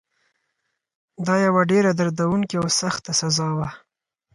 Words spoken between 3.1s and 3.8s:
سزا وه.